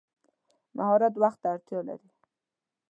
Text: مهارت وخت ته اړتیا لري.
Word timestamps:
مهارت 0.77 1.13
وخت 1.21 1.39
ته 1.43 1.47
اړتیا 1.53 1.79
لري. 1.87 2.09